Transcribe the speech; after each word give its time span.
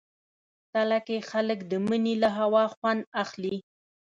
تله 0.73 0.99
کې 1.07 1.17
خلک 1.29 1.59
د 1.71 1.73
مني 1.87 2.15
له 2.23 2.29
هوا 2.39 2.65
خوند 2.75 3.01
اخلي. 3.23 3.55